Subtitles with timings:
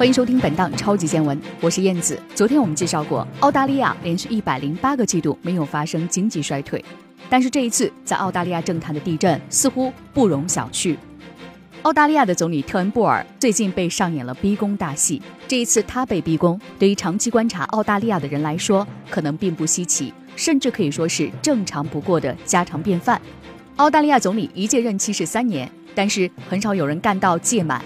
[0.00, 2.18] 欢迎收听本档超级见闻，我是燕子。
[2.34, 6.82] 昨天我们介绍过，澳大利亚连续一百零八个季度没有发生经济衰退，
[7.28, 10.96] 但是这一次在澳大利亚政坛的地震似乎不容小觑。
[11.82, 23.20] 澳大利亚的总理特恩布尔最近被上演了逼宫大戏，这一次他被逼宫，对于长期观察澳大利亚的人来说，可能并不稀奇，甚至可以说是正常不过的家常便饭。
[23.76, 27.84] 澳大利亚总理一届任期是三年，但是很少有人干到届满。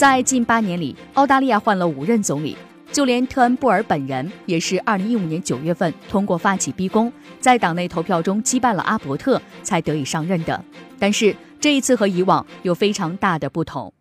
[0.00, 2.56] 在近八年里，澳大利亚换了五任总理，
[2.90, 10.64] 就连特恩布尔本人也是2015年9月份通过发起逼宫，在党内投票中击败了阿伯特才得以上任的。
[10.98, 13.92] 但是这一次和以往有非常大的不同，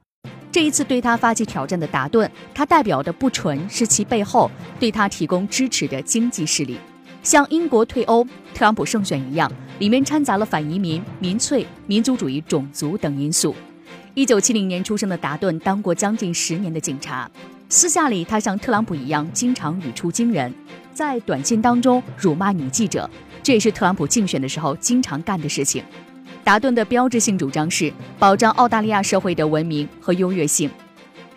[0.50, 6.78] 这一次对他发起挑战的达顿，他代表的不纯是其背后对他提供支持的经济势力，
[7.24, 13.54] 像英国退欧、特朗普胜选一样，里面掺杂了反移民、民粹、民族主义、种族等因素。
[14.20, 17.32] 一九七零年出生的达顿当过将近十年的警察，
[17.70, 20.54] 私下里他像特朗普一样，经常语出惊人，
[20.94, 23.10] 在短信当中辱骂女记者，
[23.42, 25.82] 这也是特朗普竞选的时候经常干的事情。
[26.44, 30.70] 达顿的标志性主张是保障澳大利亚社会的文明和优越性。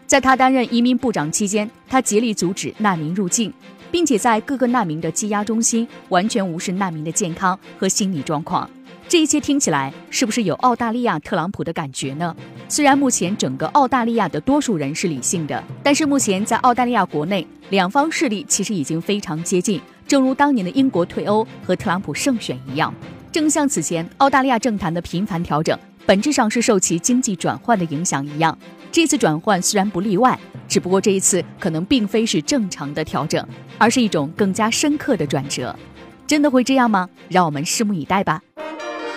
[0.09, 3.53] 在他担任移民部长期间，他竭力阻止难民入境，
[3.93, 8.69] 并且在各个难民的羁押中心完全无视难民的健康和心理状况。
[9.13, 12.35] 这一切听起来是不是有澳大利亚特朗普的感觉呢？
[12.67, 22.95] 虽然目前整个澳大利亚的多数人是理性的，但是目前在澳大利亚国内，两方势力其实已经非常接近，正如当年的英国退欧和特朗普胜选一样。
[23.31, 28.59] 正像此前澳大利亚政坛的频繁调整，本质上是受其经济转换的影响一样。
[28.91, 35.79] 这次转换虽然不例外，只不过这一次可能并非是正常的调整，而是一种更加深刻的转折。
[36.27, 37.11] 真的会这样吗？
[37.29, 38.41] 让我们拭目以待吧。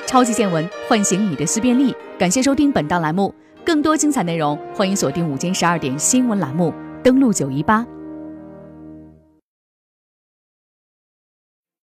[0.05, 1.95] 超级见闻，唤醒你的思辨力。
[2.17, 3.33] 感谢收听本档栏目，
[3.65, 6.73] 更多精彩内容，欢迎锁定午间十二点新闻栏目，
[7.03, 7.85] 登录九一八。